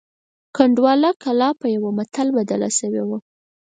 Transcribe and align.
کنډواله 0.55 1.09
کلا 1.23 1.49
په 1.59 1.67
یوه 1.75 1.89
متل 1.97 2.27
بدله 2.37 2.69
شوې 2.79 3.03
وه. 3.09 3.17